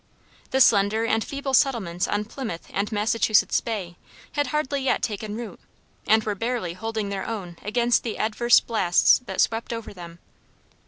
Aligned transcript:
The 0.49 0.61
slender 0.61 1.05
and 1.05 1.23
feeble 1.23 1.53
settlements 1.53 2.07
on 2.07 2.25
Plymouth 2.25 2.65
and 2.73 2.91
Massachusetts 2.91 3.61
Bay 3.61 3.97
had 4.31 4.47
hardly 4.47 4.81
yet 4.81 5.03
taken 5.03 5.35
root, 5.37 5.59
and 6.07 6.23
were 6.23 6.33
barely 6.33 6.73
holding 6.73 7.09
their 7.09 7.27
own 7.27 7.55
against 7.61 8.01
the 8.01 8.17
adverse 8.17 8.59
blasts 8.59 9.21
that 9.27 9.41
swept 9.41 9.71
over 9.71 9.93
them. 9.93 10.17